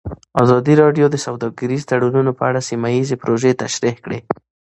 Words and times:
ازادي 0.43 0.73
راډیو 0.81 1.05
د 1.11 1.15
سوداګریز 1.25 1.81
تړونونه 1.89 2.31
په 2.37 2.43
اړه 2.49 2.61
سیمه 2.69 2.89
ییزې 2.95 3.15
پروژې 3.21 3.51
تشریح 3.63 3.95
کړې. 4.05 4.19